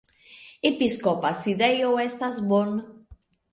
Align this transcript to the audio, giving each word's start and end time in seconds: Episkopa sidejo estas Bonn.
Episkopa 0.69 1.31
sidejo 1.43 1.93
estas 2.07 2.43
Bonn. 2.55 2.75